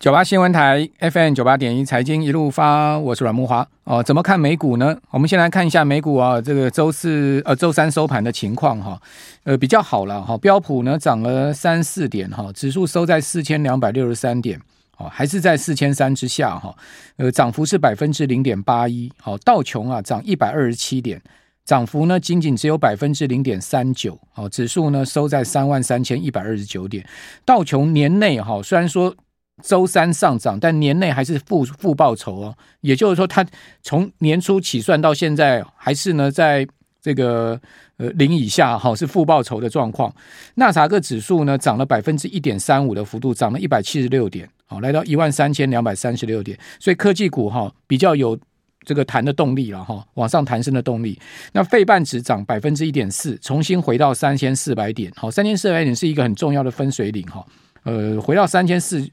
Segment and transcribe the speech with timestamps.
[0.00, 4.02] 九八新闻台 FM 九八点一财经一路发，我是阮慕华哦。
[4.02, 4.96] 怎么看美股呢？
[5.10, 8.98] 我们先来看一下美股啊，这个周四呃周三收盘的情况哈，
[9.44, 10.38] 呃比较好了哈。
[10.38, 14.58] 标普呢涨了三四点哈，指数收在四千两百六十三点，
[14.96, 16.74] 哦还是在四千三之下哈。
[17.18, 21.20] 呃涨幅是百分之零点八一，好道琼啊涨一百二十七点，
[21.66, 27.06] 涨幅呢仅仅只有百分之零点三九，好指数呢收在三万三千一百二十九点。
[27.44, 29.14] 道琼年内哈虽然说。
[29.62, 32.56] 周三上涨，但年内还是负负报酬哦。
[32.80, 33.46] 也就是说，它
[33.82, 36.66] 从年初起算到现在，还是呢在
[37.02, 37.58] 这个
[37.96, 40.12] 呃零以下哈，是负报酬的状况。
[40.56, 46.58] 纳萨克指数呢涨了百分之一点三五的幅度，涨了一百七十六点，好来到一万三千两百三十六点。
[46.78, 48.38] 所以科技股哈比较有
[48.84, 51.18] 这个弹的动力了哈，往上弹升的动力。
[51.52, 55.10] 那费半指涨百分之一点四，重新回到三千四百点。
[55.16, 57.44] 好，三千四百点是一个很重要的分水岭哈。
[57.84, 59.06] 呃，回到三千四。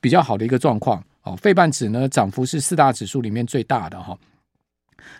[0.00, 4.16] 比较好的一个状况哦，费半指呢涨幅是四大指数里面最大的哈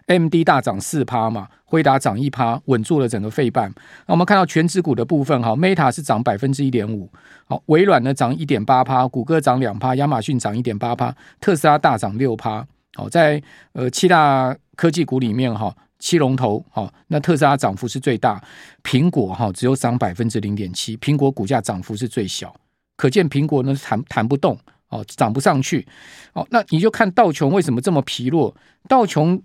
[0.06, 3.72] ，AMD 大涨四趴嘛，辉达涨一趴，稳住了整个费半。
[4.06, 7.10] 那我们看到全指股的部分哈，Meta 是涨百分之一点五，
[7.46, 12.66] 好，微软呢涨一点八趴，谷歌涨两趴，亚马逊涨一点八趴，特斯拉大涨六趴。
[12.94, 18.42] 好，在呃七大科技股里面哈，七龙头好，那特斯拉涨幅是最大，
[18.82, 22.54] 苹果哈只有涨百分之零点七，苹果股价涨幅是最小。
[23.00, 24.58] 可见苹果呢弹弹不动
[24.90, 25.86] 哦，涨不上去
[26.34, 26.46] 哦。
[26.50, 28.54] 那你就看道琼为什么这么疲弱？
[28.86, 29.42] 道琼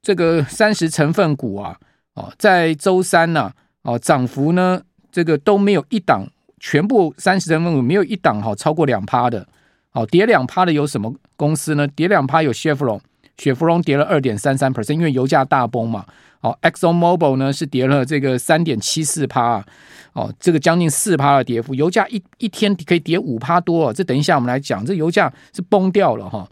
[0.00, 1.76] 这个三十成分股啊，
[2.14, 6.24] 哦，在周三呢，哦，涨幅呢，这个都没有一档，
[6.60, 9.44] 全部三十成分股没有一档哈超过两趴的。
[9.90, 11.88] 哦，跌两趴的有什么公司呢？
[11.88, 13.00] 跌两趴有雪佛龙，
[13.38, 16.04] 雪佛龙跌了二点三三 percent，因为油价大崩嘛。
[16.40, 19.64] 哦，Exxon Mobil 呢是跌了这个三点七四趴。
[20.12, 26.48] 哦，这个将近四趴的跌幅，油价一一天可以跌五趴多，哦，这等一下我们来讲，这油价是崩掉了哈。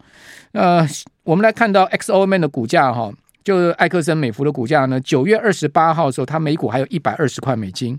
[0.50, 0.84] 呃，
[1.22, 3.12] 我们来看到 XOM 的股价哈，
[3.44, 7.96] 就是艾克森美孚的股价呢，九月二十八号的时候，它每股还有一百二十块美金，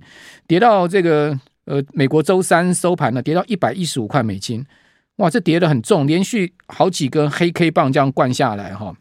[0.48, 4.66] 跌到这个呃美国周三收盘呢，跌到一百一十五块美金，
[5.18, 8.96] 哇，这跌得很重，连续好几根黑 K 棒这样灌下来哈，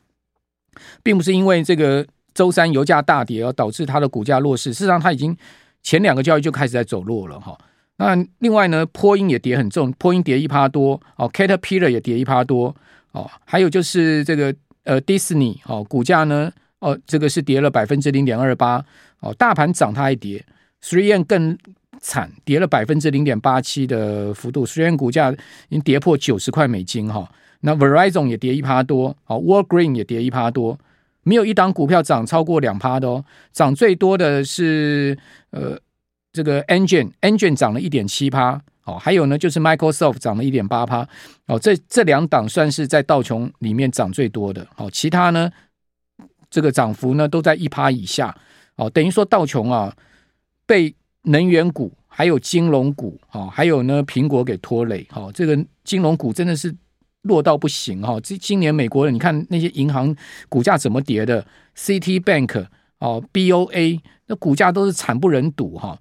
[1.02, 5.36] 并不是因为这个周三油价大跌而导致它的股价弱势，事实上它已经。
[5.84, 7.58] 前两个交易就开始在走弱了哈，
[7.96, 12.72] 那另外呢，波音也跌很重，波音跌一趴多哦，Caterpillar 也跌一趴多
[13.10, 18.80] 哦，还有就是这个呃，Disney 哦，股价呢哦，这个是跌了百分之零点二八
[19.18, 20.46] 哦，大盘涨它还跌
[20.84, 21.58] ，3M 更
[22.02, 25.36] 惨，跌了百分之零点八七的幅度虽然股价已
[25.70, 27.26] 经跌破九十块美金哈，
[27.60, 30.78] 那 Verizon 也跌一趴多，哦，Walgreen 也跌一趴多。
[31.22, 35.16] 没有一档股票涨超过两趴的哦，涨最多的是
[35.50, 35.78] 呃
[36.32, 41.08] 这个 Engine，Engine 涨了一点七趴哦，还有呢就是 Microsoft 涨了一点八趴
[41.46, 45.48] 哦，这这两档算是在道琼里面涨最多的哦，其他呢
[46.50, 48.36] 这个涨幅呢都在一趴以下
[48.74, 49.94] 哦，等于说道琼啊
[50.66, 56.74] 被能源股还有金融股哦，还有呢苹果给拖累哦，这个金融股真的是。
[57.24, 58.18] 弱到不行哈！
[58.18, 60.12] 今今年美国人，你看那些银行
[60.48, 61.46] 股价怎么跌的
[61.76, 62.66] ，CT Bank
[62.98, 65.96] 哦，BOA 那股价都是惨不忍睹哈。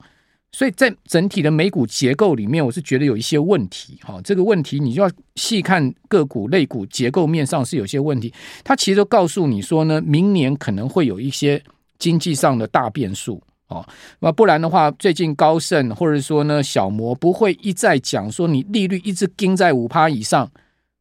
[0.51, 4.19] 所以在整体的美股结构里面，我是觉得有一些问题哈。
[4.23, 8.33] 这个问题你就要细看个股类股结构面上是有些问题。
[8.63, 11.63] 它其实都告诉你说呢，明年可能会有一些
[11.99, 13.39] 经济上的大变数
[13.71, 13.83] 哦。
[14.19, 20.51] 那不然的话，最近高盛或者说呢小摩不会一再讲说你利率一直盯在五趴以上。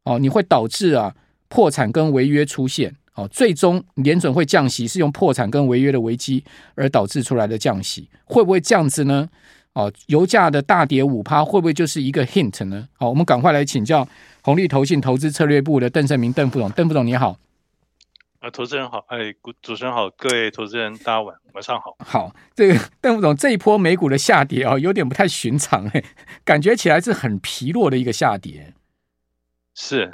[0.05, 1.15] 哦，你会导致啊
[1.49, 6.43] 破产跟违约出现，哦，最终联准会降息是用破产跟违约的危机
[6.75, 9.29] 而导致出来的降息，会不会这样子呢？
[9.75, 12.89] 哦，油价的大跌五趴，会不会就是一个 hint 呢？
[12.95, 14.09] 好，我们赶快来请教
[14.43, 17.37] 红利投信投资策略部的邓胜明邓副总，邓副总你好。
[18.41, 21.95] 啊，投资人好，哎，主持人好，各位投资人大家晚晚上好。
[21.99, 26.03] 好，这个 邓副总这一波美股的下跌啊，有点不太寻常哎，
[26.43, 28.73] 感觉起来是很疲弱的一个下跌。
[29.75, 30.11] 是，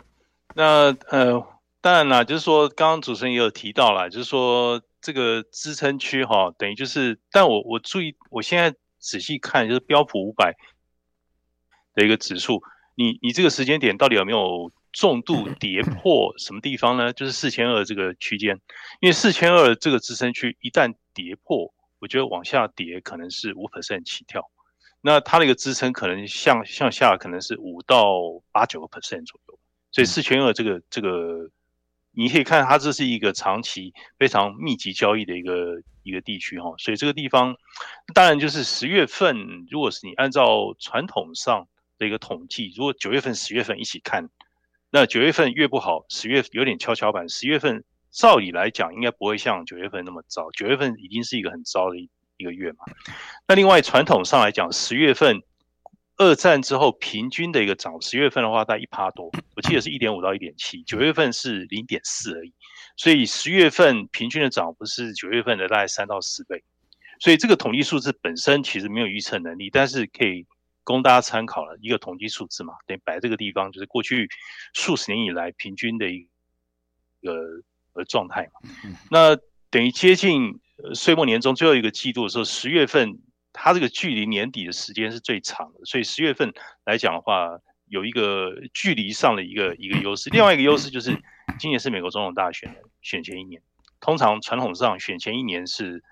[0.57, 1.47] 那呃，
[1.81, 10.57] 当然啦，就是说，刚刚主持人也有提到啦，就是说这个支撑区哈，等于就是，但我我注意，我现在仔细看，就是标普五百
[11.95, 12.61] 的一个指数，
[12.97, 17.13] 你你这个时间点到底有没有重度 跌破什么地方呢？
[17.13, 18.59] 就是四千二这个区间，
[19.01, 24.51] 因为四千二这个支撑区一旦跌破，我觉得往下跌可能是五 percent 起跳。
[25.03, 29.59] 那它那个支撑可能向向下可能是五到八九个 percent 左右，
[29.93, 31.51] 所以四千二这个这个，
[32.13, 37.55] 你可以看它这是一个长期非常密集交易的一个一个地区哈，所以这个地方
[38.15, 44.31] 当然就是十月份，如果是你按照传统上的一个统计，如果九月份、十月份一起看，
[44.91, 52.79] 那九月份越不好，十月有点跷跷板，十月份照理来讲应该不会像九月份那么糟，九月份已经是一个很糟的一一个月嘛。
[53.49, 55.43] 那另外传统上来讲，十月份
[56.17, 62.55] 二战之后平均的一个涨，十月份的话在一趴多，我记得是一点五到一点七，九月份是零点四而已，
[62.97, 66.63] 所以十月份平均的涨幅是九月份的大概三到四倍。
[67.19, 70.47] 所以这个统计数字本身其实没有预测能力，但是可以
[70.87, 74.29] 供大家参考了一个统计数字嘛，等于摆这个地方就是过去
[74.73, 76.27] 数十年以来平均的一
[77.21, 77.35] 个
[77.93, 78.71] 呃状态嘛。
[79.11, 79.37] 那
[79.69, 80.61] 等于接近
[80.95, 83.19] 岁末年终最后一个季度的时候，十月份
[83.53, 86.55] 它这个距离年底的时间是最长的，所以十月份
[86.85, 90.31] 来讲的话，有一个距离上的一个一个优势。
[90.31, 91.11] 另外一个优势就是
[91.59, 93.61] 今年是美国总统大选的选前一年，
[94.01, 96.03] 通常传统上选前一年是。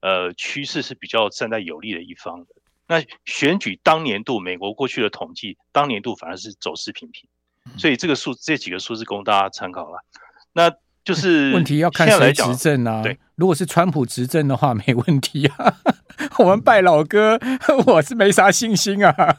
[0.00, 2.54] 呃，趋势是比较站在有利的一方的。
[2.88, 7.28] 那选举当年度，美国过去的统计，当年度反而是走势平平，
[7.76, 10.04] 所以这个数这几个数字供大家参考了。
[10.52, 10.72] 那
[11.04, 13.02] 就是问题要看谁执政啊？
[13.02, 15.74] 对，如果是川普执政的话，没问题啊。
[16.38, 17.38] 我们拜老哥，
[17.86, 19.36] 我是没啥信心啊。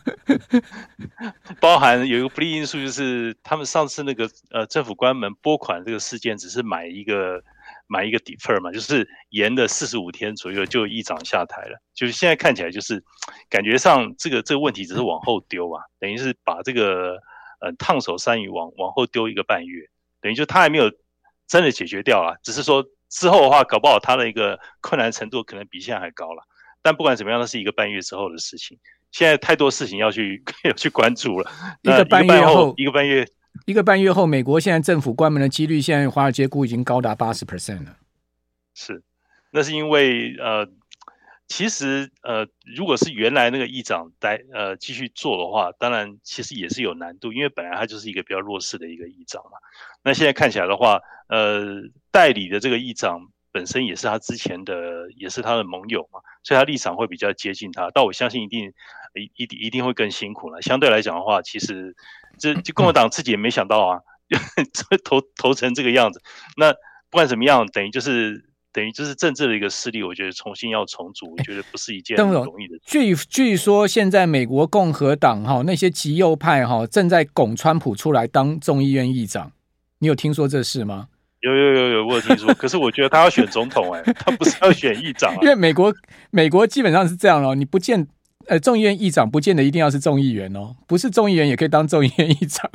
[1.60, 7.44] 包含有一个不利因素，就是他们上次那个呃政府关门拨款这个事件，只是买一个。
[7.88, 13.04] 买一个 defer 嘛，就是延了四十五天左右就议长下台了，就是现在看起来就是
[13.50, 17.18] 感觉上这个这个问题只是往后丢啊，等于是把这个
[17.60, 19.88] 呃烫手山芋往往后丢一个半月，
[20.20, 20.92] 等于就他还没有
[21.48, 26.44] 真的解决掉啊，只是说之后的话搞不好他的一个困难程度可能比现在还高了，
[26.82, 28.78] 但不管怎么样，那是一个半月之后的事情，
[29.12, 31.50] 现在太多事情要去 要去关注了，
[31.84, 33.26] 一个半月后一个半月。
[33.66, 37.98] 一个半月后，美国现在政府关门的几率，现在华尔街估已经高达八十 percent 了。
[38.74, 39.02] 是，
[39.52, 40.68] 那是因为呃，
[41.48, 49.58] 其实呃，如果是原来那个议长待呃继续做的话，当然其实也是有难度，因为本来他就是一个比较弱势的一个议长嘛。
[50.04, 51.82] 那现在看起来的话，呃，
[52.12, 57.90] 代理的这个议长本身也是他之前的，也是他的盟友嘛，所以他立场会比较接近他。
[57.94, 58.72] 但我相信一定
[59.16, 60.62] 一一定一定会更辛苦了。
[60.62, 61.96] 相对来讲的话，其实。
[62.40, 64.00] 这就共和党自己也没想到啊，
[65.04, 66.22] 投投成这个样子。
[66.56, 66.72] 那
[67.10, 72.82] 不管怎么样，等于就是等于就是政治的一个势力，我觉得重新要重组，我觉得不是一件很容易的事。
[72.86, 79.52] 据据说，现在美国共和党哈那些极右派哈正在拱川普出来当众议院议长，
[80.00, 81.08] 你有听说这事吗？
[81.42, 82.54] 有有有有，我有听说。
[82.56, 85.38] 可是我觉得他要选总统哎， 他不是要选议长啊。
[85.42, 85.94] 因为美国
[86.32, 88.08] 美国基本上是这样哦，你不见。
[88.48, 92.70] 呃，众议院议长不见得一定要是众议员哦，不是众议员也可以当众议院议长。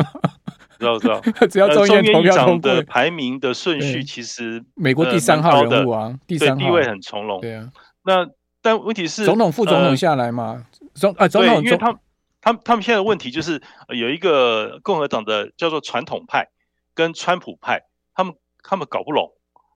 [0.79, 7.41] 知道知道， 只要众议院投票通过的排名的顺序，其实美国第三号人物啊，第三号地位很从容。
[7.41, 7.71] 对啊，
[8.05, 8.27] 那
[8.61, 10.67] 但问题是总统副总统下来嘛？
[10.95, 11.93] 总啊总统，因为他
[12.41, 16.49] 他他们现在的问题就是有一个共和党的叫做传统派
[16.95, 17.83] 跟川普派，
[18.15, 19.31] 他们他们搞不拢。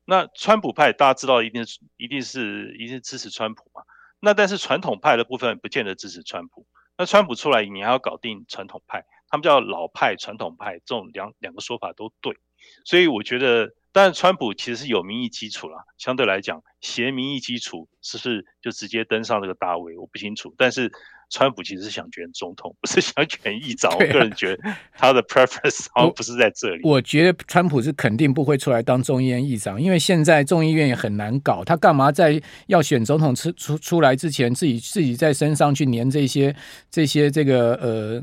[0.04, 3.82] 那川普派大家知道一定是一定是一定是支持川普嘛？
[4.20, 6.66] 那但是传统派的部分不见得支持川普，
[6.96, 12.36] 那川普出来你还要搞定传统派，他们叫老派、传统派，这种两两个说法都对，
[12.84, 20.92] 所以我觉得，但是川普其实是有民意基础啦，相对来讲，挟民意基础是不是就直接登上这个大位，我不清楚，但是。
[21.28, 23.90] 川普其实是想选总统，不是想选议长。
[23.90, 24.62] 啊、我个人觉得
[24.92, 26.80] 他的 preference 好像不是在这里。
[26.84, 31.64] 我，我觉得川普是肯定不会出来当众议院议长，因为现在众议院也很难搞。
[31.64, 36.54] 他干嘛在要选总统出出出来之前，自己自己在身上去粘这些
[36.90, 38.22] 这些这个呃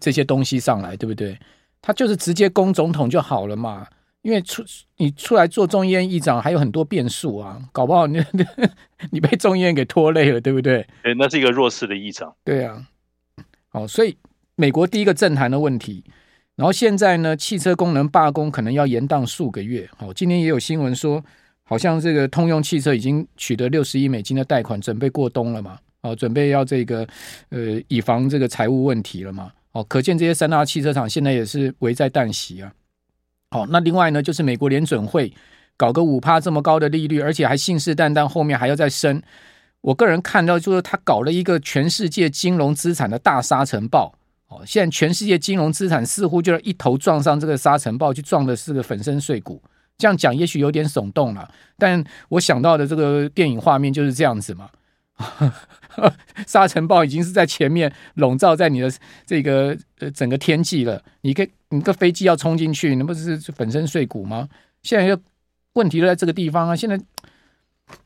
[0.00, 1.38] 这些东西上来，对不对？
[1.82, 3.86] 他就是直接攻总统就好了嘛。
[4.22, 4.62] 因为出
[4.96, 8.22] 你出来做众议院议长还有很多变数啊，搞不好你
[9.10, 10.86] 你被众议院给拖累了，对不对？
[11.02, 12.34] 对，那是一个弱势的议长。
[12.44, 12.86] 对啊，
[13.68, 14.16] 好，所以
[14.56, 16.04] 美国第一个政坛的问题，
[16.54, 19.88] 然后现在呢，汽车工人罢工可能要延宕数个月。
[19.96, 21.24] 好，今天也有新闻说，
[21.62, 25.78] 好像这个通用汽车已经取得六十亿美金的贷款，准备过冬了嘛？
[26.02, 27.08] 哦，准备要这个
[27.48, 29.50] 呃，以防这个财务问题了嘛？
[29.72, 32.70] 哦，可见这些三大汽车厂现在也是危在旦夕啊。
[33.50, 35.32] 好，那另外呢，就是美国联准会
[35.76, 39.20] 搞个五趴这么高的利率，而且还信誓旦旦后面还要再升。
[39.80, 44.14] 我个人看到就是他搞了一个全世界金融资产的大沙尘暴。
[44.48, 49.62] 哦，现在全世界金融资产似乎就是一头撞上这个沙尘暴，去撞的是个粉身碎骨。
[49.96, 54.68] 这样讲也许有点耸动了，但我想到的这个电影画面就是这样子嘛。
[56.46, 58.90] 沙尘暴已经是在前面笼罩在你的
[59.26, 64.48] 这个呃整个天际了，你可你个飞机要冲进去，那不是粉身碎骨吗？
[64.82, 65.18] 现在又
[65.74, 66.74] 问题都在这个地方啊！
[66.74, 66.98] 现在，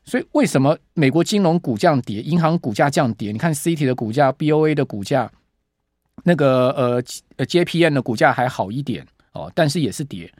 [0.03, 3.31] 所以为什么美国金融股降跌，银行股价降跌？
[3.31, 5.31] 你看 C T 的股价，BOA 的股价，
[6.23, 7.03] 那个呃
[7.37, 10.31] 呃 JPM 的股价还好一点哦，但是也是跌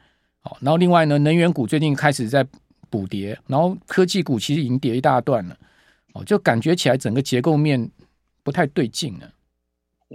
[0.42, 0.56] 哦。
[0.60, 2.46] 然后另外呢，能源股最近开始在
[2.90, 5.56] 补跌，然后科技股其实已经跌一大段了
[6.16, 7.90] 哦，就感觉起来整个结构面
[8.42, 9.32] 不太对劲了。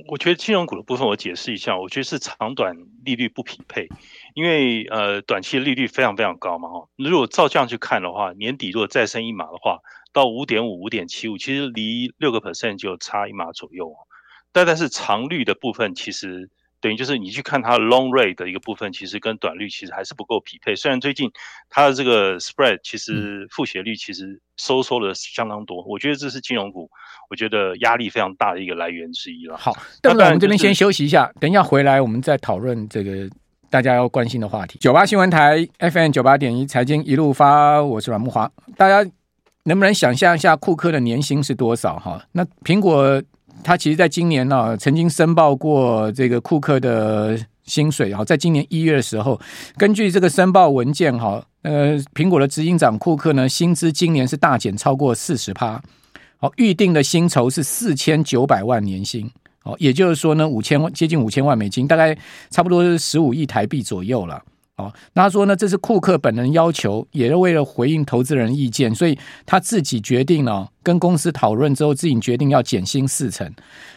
[0.07, 3.89] 我觉得金融股的部分，我解释一下，我觉得是长短利率不匹配，
[4.33, 6.87] 因为呃短期利率非常非常高嘛哈。
[6.95, 9.79] 如果照这样去看的话，年底如果再升一码的话，
[10.13, 13.93] 到五点五、五点七五，其实离六个 percent 就差一码左右。
[14.53, 16.49] 但但是长率的部分，其实
[16.81, 20.75] 等于就是你去看它 long rate 的一个部分，其实跟短率其实还是不够匹配。
[20.75, 21.31] 虽然最近
[21.69, 26.89] 它的这个 spread 其实负斜率其实收缩了相当多，我觉得这是金融股
[27.29, 29.55] 我觉得压力非常大的一个来源之一了。
[29.55, 33.29] 好，邓总，我们这边先休息一下，等一下回来我们再讨论这个
[33.69, 34.79] 大家要关心的话题。
[34.79, 38.51] 九八新闻台 FM 九八点一财经一路发，我是阮木华。
[38.75, 39.07] 大家
[39.65, 41.99] 能不能想象一下库克的年薪是多少？
[41.99, 43.21] 哈，那苹果。
[43.63, 49.39] 他其实在今年呢、曾经申报过这个库克的薪水哈，在今年一月的时候，
[49.77, 55.81] 根据这个申报文件哈，呃，苹果的执行长库克呢，薪资今年是大减超过四十趴，
[56.37, 59.29] 好，预定的薪酬是四千九百万年薪，
[59.63, 62.17] 哦，也就是说呢，五千万接近五千万美金，大概
[62.49, 64.41] 差不多是十五亿台币左右了。
[64.81, 73.53] 哦，那他说呢，这是库克本人要求，也是为了回应投资人意见，所以他自己决定了，跟公司讨论之后，自己决定要减薪四成。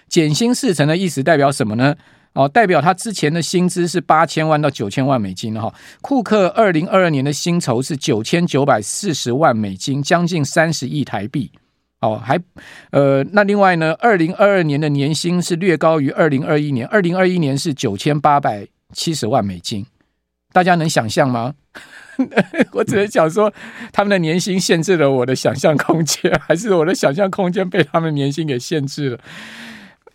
[0.08, 1.94] 减薪四成的意思代表什么呢？
[2.34, 5.72] 哦，代表他之前的薪资是八千万到九千万美金哈。
[6.02, 11.50] 库克二零二二年的薪酬是九千九百四十万美金，将近三十亿台币。
[12.00, 12.38] 哦，还
[12.90, 19.86] 呃，那另外呢，二零二二年的年薪是略高于二零二一年，二零二一年是九千八百七十万美金。
[20.54, 21.52] 大家能想象吗？
[22.70, 23.52] 我只能想说，
[23.92, 29.18] 他们的年薪限制了我的想象空间，还是我的想象空间被他们年薪给限制了？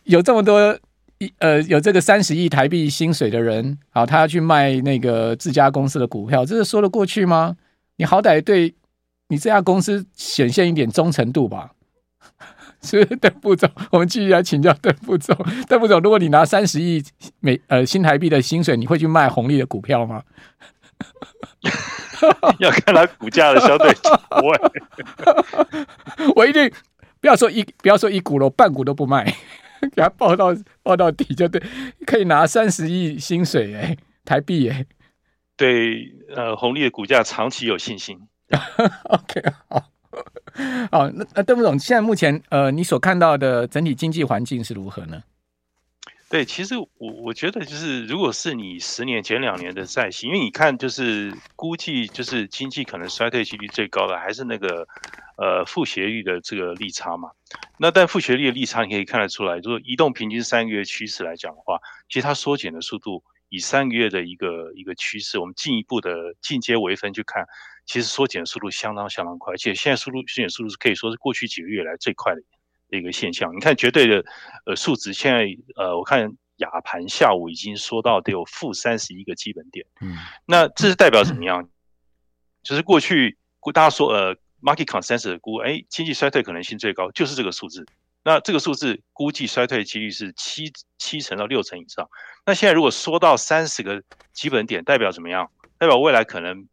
[0.06, 0.80] 有这么多
[1.18, 7.58] 一呃，有这个三十亿台币薪水的人，好，他要去卖那个自家公司的股票，这是说得过去吗？
[7.98, 8.74] 你好歹对
[9.28, 11.72] 你这家公司显现一点忠诚度吧。
[12.82, 15.36] 是邓副总，我们继续来请教邓副总。
[15.68, 17.04] 邓副总，如果你拿三十亿
[17.40, 20.24] 美呃新台币的薪水，你会去卖红利的股票吗？
[22.60, 23.94] 要看它股价的相对
[24.30, 24.58] 不会。
[26.36, 26.70] 我一定
[27.22, 29.24] 不要说一不要说一股了，半股都不卖，
[29.82, 31.62] 给他报到报到底就对，
[32.06, 34.86] 可以拿三十亿薪水哎，台币哎。
[35.56, 38.18] 对，呃，红利的股价长期有信心。
[39.04, 39.84] OK，好。
[40.92, 45.24] 好，那那邓副总，现在目前呃，你所看到的整体经济环境是如何呢？
[46.30, 54.88] 对，其实我我觉得就是，如果是你十年前两年的债息，因为你看就是估计就是经济可能衰退几率最高的还是那个
[55.38, 57.32] 呃负斜率的这个利差嘛。
[57.80, 67.46] 那但负斜率的利差你可以看得出来，如果移动平均三个月趋势来讲的话，其实它缩减的速度以三个月的一个一个趋势，我们进一步的进阶微分去看。
[67.86, 72.42] 其实缩减速度相当相当快，而且现在速度缩减速度是可以说是过去几个月来最快的
[72.96, 73.52] 一个现象。
[73.56, 74.24] 你看绝对的
[74.68, 79.88] 呃数值，现在呃我看亚盘下午已经缩到得有负三十一个基本点。
[80.02, 80.16] 嗯，
[80.46, 81.68] 那这是代表怎么样？
[82.62, 83.40] 就是过去
[83.74, 87.88] 大家说呃 market consensus 估，哎，经济衰退可能性最高就是这个数字。
[88.24, 92.10] 那这个数字估计衰退的几率是七七成到六成以上。
[92.46, 95.52] 那现在如果缩到三十个基本点，代表怎么样？
[95.78, 96.68] 代表未来可能。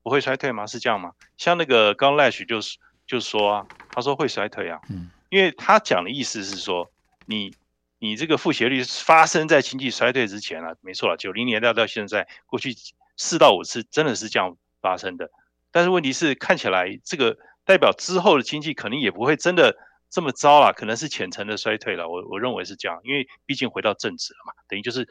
[0.00, 0.66] 不会衰退吗？
[0.66, 1.12] 是这样吗？
[1.36, 6.90] 像那个刚 Lash 就是就说啊，他说会衰退啊，嗯，因为他讲的意思是说，
[7.26, 7.54] 你
[7.98, 12.74] 你这个负斜率发生在经济衰退之前啊，没错了，九零年代到现在过去
[13.18, 15.30] 四到五次真的是这样发生的，
[15.70, 17.36] 但是问题是看起来这个
[17.66, 19.76] 代表之后的经济可能也不会真的
[20.10, 25.08] 这么糟了，可能是浅层的衰退了，我我认为是这样，因为毕竟回到正值了嘛，等于就是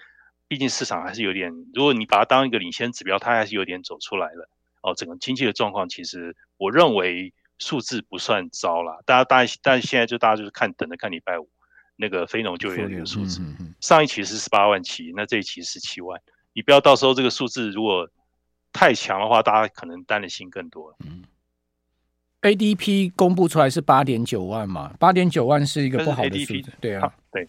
[0.48, 4.50] 毕竟市场还是有点，如果你把它当一个领先指标，它还是有点走出来了。
[4.82, 9.01] 哦，整个经济的状况其实我认为数字不算糟了。
[9.06, 11.50] 大家大家，但现在就大家就是看等着看礼拜五
[11.96, 13.42] 那个非农就业的那个数字。
[13.82, 16.22] 上一期是十八万七，那这一期十七万。
[16.54, 18.10] 你不要到时候这个数字如果
[18.72, 20.98] 太强的话，大家可能担的心更多了。
[21.06, 21.24] 嗯
[22.41, 24.94] ，ADP 公布出来是八点九万嘛？
[25.00, 26.72] 八点九万是一个不好的数字。
[26.79, 27.48] 对啊，对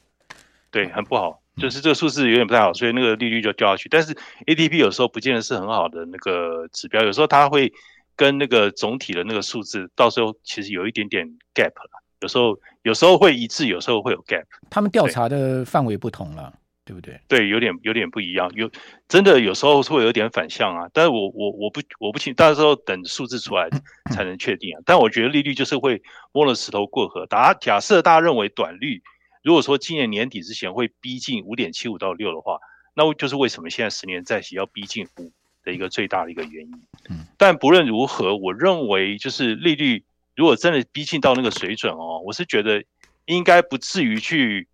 [0.70, 1.40] 对，很不好。
[1.56, 3.88] 就是这个数字有点不太好，所以那个利率就掉下去。
[3.88, 4.14] 但是
[4.46, 7.72] ADP 有时候不见得是很好的那个指标，有时候它会
[8.14, 12.02] 跟那个总体的那个数字，到时候其实有一点点 gap 了。
[12.20, 14.44] 有时候有时候会一致，有时候会有 gap。
[14.70, 16.52] 他们调查的范围不同了，
[16.88, 17.20] 对，不对？
[17.28, 18.50] 对，有点有点不一样。
[18.54, 18.70] 有
[19.06, 20.88] 真的有时候会有点反向啊。
[20.92, 23.68] 但是我我我不我不清，到时候等数字出来
[24.10, 24.80] 才能确定啊。
[24.86, 26.02] 但我觉得利率就是会
[26.32, 27.26] 摸了石头过河。
[27.26, 29.02] 打假设大家认为短率。
[29.44, 32.58] 如果说今年年底之前会逼近五点七五到六的话，
[32.92, 35.32] 那就是为什么现在十年债息要逼近五
[35.64, 36.72] 的一个最大的一个原因。
[37.08, 40.04] 嗯，但不论如何，我认为就是利率
[40.34, 42.82] 如果真的逼近到那个水准哦，我是觉得
[43.26, 44.66] 应该不至于去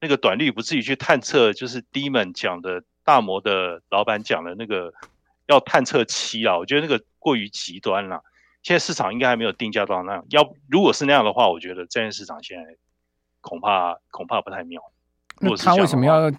[0.00, 4.92] 那个短利不至于去探测，就是 Demon 讲的大摩的老板讲的那个
[5.46, 8.22] 要探测期啊，我觉得那个过于极端了。
[8.62, 12.64] 现在市场应该还没有定价到那样，要如果是那样的话，我觉得债券市场现在
[13.40, 14.82] 恐怕恐怕不太妙。
[15.40, 16.30] 那他为什么要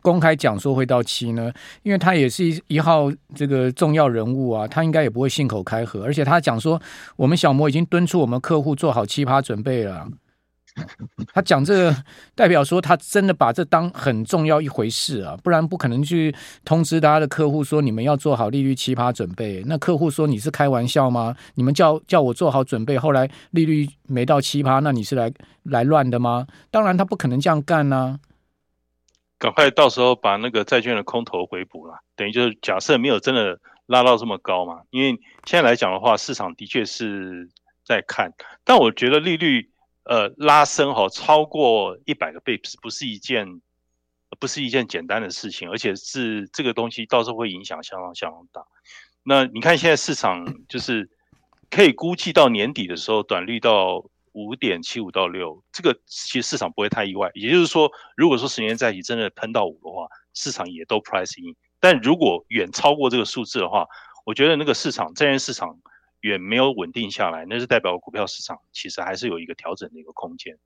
[0.00, 1.52] 公开讲说会到期呢？
[1.82, 6.80] 因为他也是一一号这个重要人物啊，他应该也不会信口开河，而且他讲说
[7.16, 10.08] 我们小摩已经敦促我们客户做好奇葩准备了。
[11.32, 11.96] 他讲这个，
[12.34, 19.62] 代表说他真的把这当很重要一回事啊，不然不可能去通知他的客户说你们要做好利率七趴准备。
[19.66, 21.34] 那客户说你是开玩笑吗？
[21.54, 26.46] 你们叫叫我做好准备，后来利率没到七趴，那你是来来乱的吗？
[26.70, 28.20] 当然他不可能这样干呢、啊。
[29.38, 34.82] 赶快到时候把那个债券的空头回补了，等于就是假设没有真的拉到这么高嘛。
[34.90, 35.12] 因为
[35.46, 37.48] 现在来讲的话，市场的确是
[37.82, 39.70] 在看，但我觉得利率。
[40.08, 43.60] 呃，拉升哈超过一百个 bps 不是一件，
[44.38, 48.64] 不是一件简单的事情，而且是这个东西到时候会影响相当相当大。
[49.24, 51.10] 那你看现在市场就是
[51.70, 57.28] 可以估计到年底的时候，短率到五点七五到六，这个其实市场不会太意外。
[57.34, 61.56] 也就是说，如果说十年债息真的喷到五的话，市场也都 price in。
[61.80, 63.88] 但如果远超过这个数字的话，
[64.24, 65.80] 我觉得那个市场债券市场。
[66.26, 70.58] 远没有稳定下来，那是代表股票市场其实还是有一个调整的一个空间。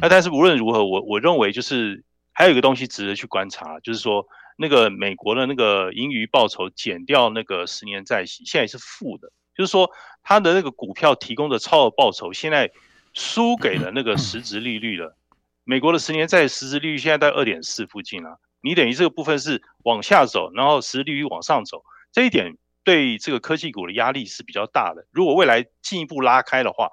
[0.00, 4.24] 那但是无论如何，我我认为就是还有一个东西值得去观察，就是说
[4.56, 9.90] 那个美国的那个盈余报酬减掉那个十年债息，现在是负的，就是说
[10.22, 12.70] 它的那个股票提供的超额报酬现在
[13.12, 15.16] 输给了那个实质利率了。
[15.64, 22.56] 美国的十年债实质利率现在在二点四附近了，你等于这个部分是往下走，然后实质利率往上走，这一点。
[22.84, 25.06] 对这个科技股的压力是比较大的。
[25.10, 26.90] 如果未来进一步拉开的话，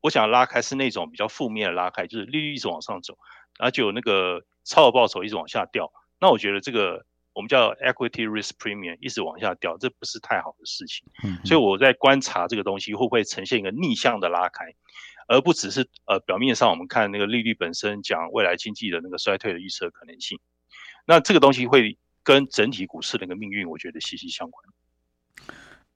[0.00, 3.18] 我想拉开是那种比较负面的拉开，就是利率一直往上走，
[3.58, 5.92] 然后就有那个超额报酬一直往下掉。
[6.20, 11.06] 那我觉得这个我们叫 equity risk premium 一直往下掉，这不是太好的事情。
[11.44, 14.66] 所以我在观察这个东西会不会呈现一个逆向的拉开，
[15.26, 20.38] 而不只是呃表面上我们看那个利率本身讲未来经济的那个衰退的预测可能性。
[21.06, 24.64] 那这个东西会跟整体股市的那个命运，我觉得息息相关。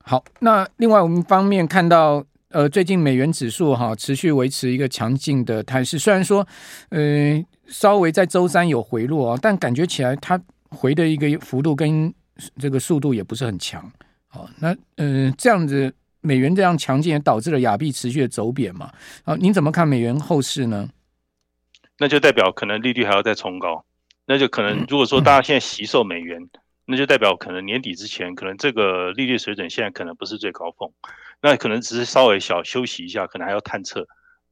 [0.08, 6.48] 好，那另外我们方面看到，呃，最近美元指数哈持续维持一个强劲的态势，虽然说，
[6.88, 10.40] 呃，稍微在周三有回落啊，但感觉起来它
[10.70, 12.10] 回的一个幅度跟
[12.58, 13.84] 这个速度也不是很强。
[14.28, 15.92] 好，那嗯、呃，这样子
[16.22, 18.90] 美元这样强劲也导致了亚币持续的走贬嘛。
[19.24, 20.88] 好，您怎么看美元后市呢？
[21.98, 23.84] 那就代表可能利率还要再冲高，
[24.24, 26.48] 那就可能如果说大家现在惜售美元。
[26.90, 30.90] 那就代表可能年底之前，可能这个利率水准现在可能不是最高峰，
[31.42, 34.08] 那可能只是稍微小休息一下，可能还要探测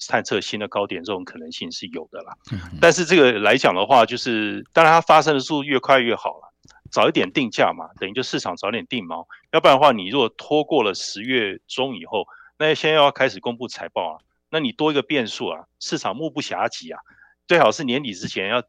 [0.07, 2.37] 探测新的高点，这种可能性是有的啦。
[2.79, 6.53] 但是这个来讲的话，就是当然它发生的速度越快越好了，
[6.91, 9.27] 早一点定价嘛，等于就市场早点定锚。
[9.53, 12.27] 要不然的话，你如果拖过了十月中以后，
[12.59, 14.21] 那现在要开始公布财报啊，
[14.51, 17.01] 那你多一个变数啊，市场目不暇及啊，
[17.49, 18.63] 最好是年底之前要。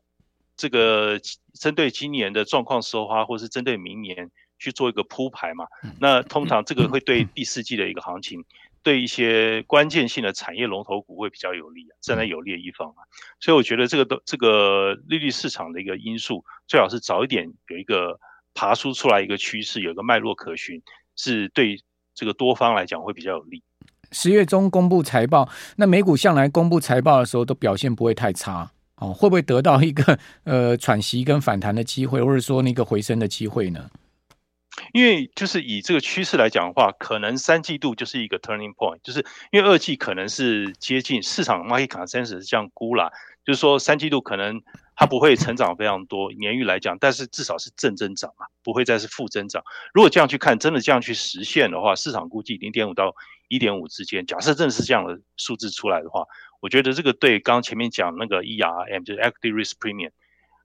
[0.58, 1.20] 这个
[1.54, 5.66] 针对今年的状况收花，或是针对明年去做一个铺排嘛？
[6.00, 8.44] 那通常这个会对第四季的一个行情，
[8.82, 13.04] 对一些关键性的产业龙头股会比较有利，啊站在有利的一方嘛。
[13.40, 18.20] 所以我觉得这个都这个利率市场的一个因素，最好是早一点有一个
[18.56, 20.82] 爬出出来一个趋势，有一个脉络可循，
[21.16, 21.80] 是对
[22.16, 23.62] 这个多方来讲会比较有利。
[24.12, 28.72] 十月中公布财报，那美股向来公布财报的时候都表现不会太差。
[28.98, 33.90] 哦，会不会得到一个呃喘息跟反弹的机会，或者说那个回升的机会呢？
[34.94, 43.12] 因为就是以这个趋势来讲的话，可能三季度就是一个 turning point，就是因为二季可能是接近市场 market consensus 是这样估啦，
[43.44, 44.62] 就是说三季度可能
[44.96, 49.64] 它不会成长非常多，年率来讲，但是至少是正增长嘛，不会再是负增长。
[49.94, 53.16] 如果这样去看，真的这样去实现的话，市场估计零点五到
[53.48, 56.24] 一点五之间，假设真的是这样的数字出来的话。
[56.60, 60.12] 我觉得这个对刚前面讲那个 ERM 就是 Equity Risk Premium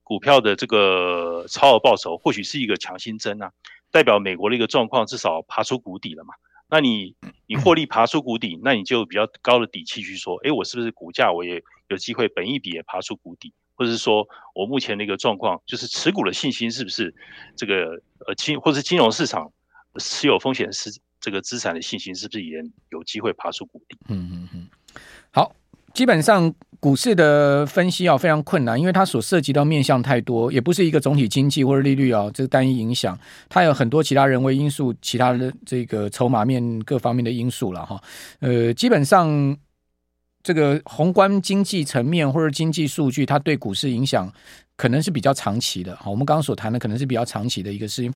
[0.02, 3.52] 股票的这个超额报酬，或许是一个强心针啊，
[3.90, 6.34] 代表美国的一个状况至少爬出谷底了嘛。
[6.68, 7.14] 那你
[7.46, 17.14] 你获利爬出谷底，那你就比较高的底气去说，哎，我是不是股价我也有机会本一笔也爬出谷底，或者是说我目前的一个状况，就是持股的信心是不是
[17.56, 19.52] 这个呃金或者是金融市场
[19.98, 23.98] 持有风险是这个资产的信心是不是也有机会爬出谷底？
[24.08, 24.68] 嗯嗯嗯，
[25.30, 25.54] 好。
[25.94, 33.16] 基本上股市的分析啊非常困难，因为它所涉及到面向太多，也不是一个总体经济或者利率啊这个单一影响，
[33.48, 38.02] 它有很多其他人为因素、其他的这个筹码面各方面的因素了哈。
[38.40, 39.56] 呃，基本上
[40.42, 44.32] 这个宏观经济层面或者经济数据，它对股市影响
[44.76, 45.94] 可能是比较长期的。
[45.96, 48.10] 好，我们刚刚所谈的可能是比较长期的一个事情。